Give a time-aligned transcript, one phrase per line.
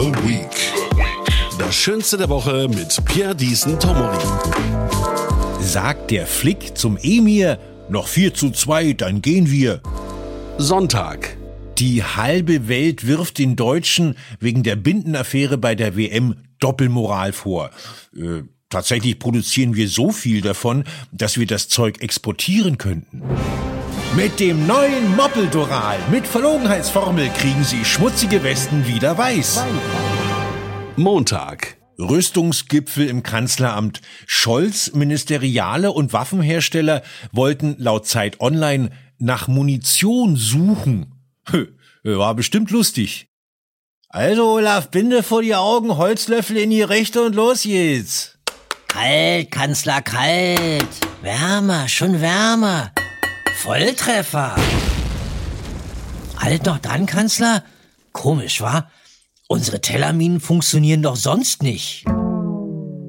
[0.00, 0.72] The Week.
[1.58, 4.16] Das Schönste der Woche mit Pierre Diesen Tomori.
[5.60, 7.58] Sagt der Flick zum Emir,
[7.90, 9.82] noch 4 zu 2, dann gehen wir.
[10.56, 11.36] Sonntag.
[11.76, 17.68] Die halbe Welt wirft den Deutschen wegen der Bindenaffäre bei der WM Doppelmoral vor.
[18.16, 23.22] Äh, tatsächlich produzieren wir so viel davon, dass wir das Zeug exportieren könnten.
[24.16, 29.62] Mit dem neuen Moppeldoral mit Verlogenheitsformel kriegen Sie schmutzige Westen wieder weiß.
[30.96, 31.76] Montag.
[31.96, 34.00] Rüstungsgipfel im Kanzleramt.
[34.26, 41.14] Scholz, Ministeriale und Waffenhersteller wollten laut Zeit Online nach Munition suchen.
[42.02, 43.28] War bestimmt lustig.
[44.08, 48.38] Also, Olaf, Binde vor die Augen, Holzlöffel in die Rechte und los geht's.
[48.88, 50.88] Kalt, Kanzler, kalt.
[51.22, 52.90] Wärmer, schon wärmer.
[53.62, 54.56] Volltreffer.
[56.38, 57.62] Halt noch dran, Kanzler?
[58.12, 58.90] Komisch, wa?
[59.48, 62.06] Unsere Tellerminen funktionieren doch sonst nicht.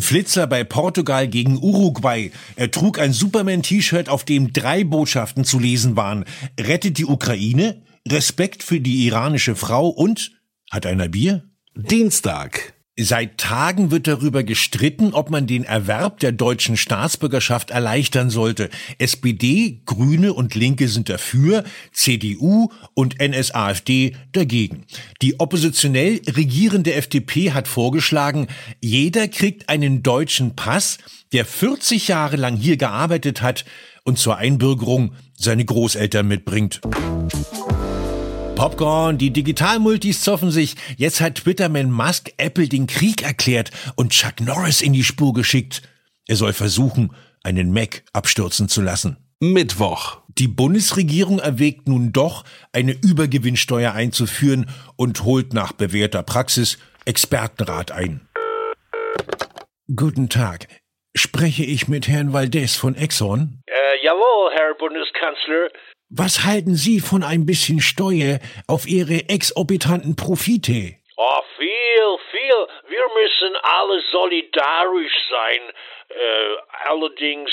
[0.00, 2.32] Flitzer bei Portugal gegen Uruguay.
[2.56, 6.24] Er trug ein Superman-T-Shirt, auf dem drei Botschaften zu lesen waren.
[6.58, 10.32] Rettet die Ukraine, Respekt für die iranische Frau und
[10.72, 11.44] hat einer Bier?
[11.76, 12.74] Dienstag.
[13.00, 18.68] Seit Tagen wird darüber gestritten, ob man den Erwerb der deutschen Staatsbürgerschaft erleichtern sollte.
[18.98, 24.84] SPD, Grüne und Linke sind dafür, CDU und NSAFD dagegen.
[25.22, 28.48] Die oppositionell regierende FDP hat vorgeschlagen,
[28.82, 30.98] jeder kriegt einen deutschen Pass,
[31.32, 33.64] der 40 Jahre lang hier gearbeitet hat
[34.04, 36.82] und zur Einbürgerung seine Großeltern mitbringt.
[38.54, 40.76] Popcorn, die Digitalmultis zoffen sich.
[40.96, 45.82] Jetzt hat Twitterman Musk Apple den Krieg erklärt und Chuck Norris in die Spur geschickt.
[46.28, 49.16] Er soll versuchen, einen Mac abstürzen zu lassen.
[49.40, 50.22] Mittwoch.
[50.38, 58.28] Die Bundesregierung erwägt nun doch, eine Übergewinnsteuer einzuführen und holt nach bewährter Praxis Expertenrat ein.
[59.94, 60.68] Guten Tag.
[61.14, 63.60] Spreche ich mit Herrn Valdez von Exxon?
[63.66, 65.68] Äh, jawohl, Herr Bundeskanzler.
[66.14, 70.96] Was halten Sie von ein bisschen Steuer auf Ihre exorbitanten Profite?
[71.16, 72.66] Oh, viel, viel.
[72.90, 75.60] Wir müssen alle solidarisch sein.
[76.10, 77.50] Äh, allerdings,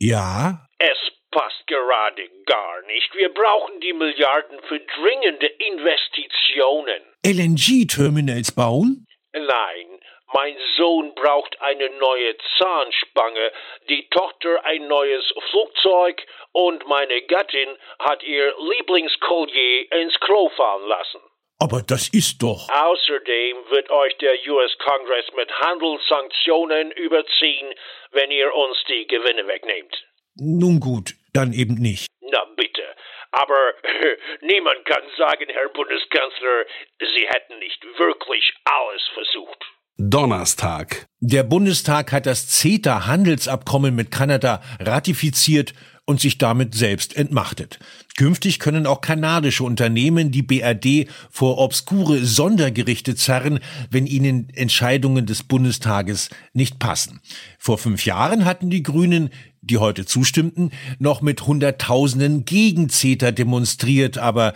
[0.00, 0.66] Ja?
[0.78, 0.98] es
[1.30, 3.14] passt gerade gar nicht.
[3.14, 7.00] Wir brauchen die Milliarden für dringende Investitionen.
[7.24, 9.06] LNG-Terminals bauen?
[9.32, 9.93] Nein,
[10.34, 13.52] mein Sohn braucht eine neue Zahnspange,
[13.88, 16.20] die Tochter ein neues Flugzeug
[16.52, 21.20] und meine Gattin hat ihr Lieblingskollier ins Klo fallen lassen.
[21.60, 22.68] Aber das ist doch.
[22.68, 27.72] Außerdem wird euch der US Congress mit Handelssanktionen überziehen,
[28.10, 30.04] wenn ihr uns die Gewinne wegnehmt.
[30.36, 32.08] Nun gut, dann eben nicht.
[32.20, 32.82] Na bitte.
[33.30, 33.74] Aber
[34.40, 36.66] niemand kann sagen, Herr Bundeskanzler,
[36.98, 39.64] Sie hätten nicht wirklich alles versucht.
[39.96, 41.06] Donnerstag.
[41.20, 45.72] Der Bundestag hat das CETA-Handelsabkommen mit Kanada ratifiziert
[46.04, 47.78] und sich damit selbst entmachtet.
[48.16, 53.60] Künftig können auch kanadische Unternehmen die BRD vor obskure Sondergerichte zerren,
[53.90, 57.20] wenn ihnen Entscheidungen des Bundestages nicht passen.
[57.58, 59.30] Vor fünf Jahren hatten die Grünen,
[59.62, 64.52] die heute zustimmten, noch mit Hunderttausenden gegen CETA demonstriert, aber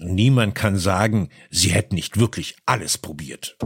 [0.00, 3.56] niemand kann sagen, sie hätten nicht wirklich alles probiert.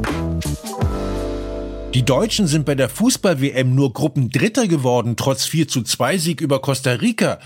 [1.95, 6.61] Die Deutschen sind bei der Fußball-WM nur Gruppendritter geworden, trotz 4 zu 2 Sieg über
[6.61, 7.39] Costa Rica.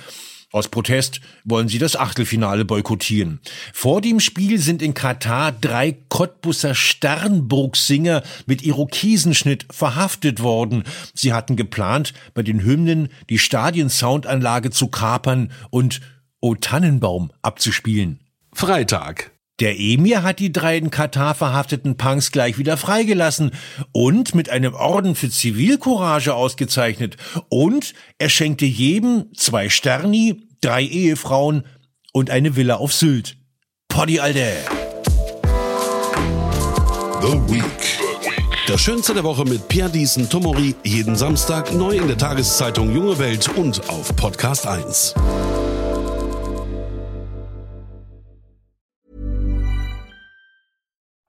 [0.51, 3.41] Aus Protest wollen sie das Achtelfinale boykottieren.
[3.75, 10.85] Vor dem Spiel sind in Katar drei Cottbusser Sternburg-Singer mit Irokesenschnitt verhaftet worden.
[11.13, 16.01] Sie hatten geplant, bei den Hymnen die Stadion-Soundanlage zu kapern und
[16.41, 18.21] O Tannenbaum abzuspielen.
[18.59, 19.31] Freitag.
[19.61, 23.53] Der Emir hat die drei in Katar verhafteten Punks gleich wieder freigelassen
[23.93, 27.17] und mit einem Orden für Zivilcourage ausgezeichnet.
[27.51, 31.67] Und er schenkte jedem zwei Sterni, drei Ehefrauen
[32.13, 33.37] und eine Villa auf Sylt.
[33.87, 34.51] Poddy, Alter!
[37.23, 37.63] The Week.
[38.67, 40.75] Das Schönste der Woche mit Pierre Diesen Tomori.
[40.83, 45.15] Jeden Samstag neu in der Tageszeitung Junge Welt und auf Podcast 1.